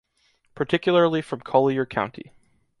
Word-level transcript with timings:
Particularly 0.55 1.21
from 1.21 1.41
Colliure 1.41 1.87
county. 1.87 2.31